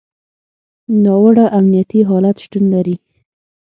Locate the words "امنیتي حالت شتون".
1.57-2.63